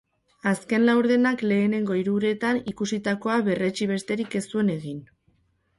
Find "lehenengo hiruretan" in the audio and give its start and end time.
1.51-2.63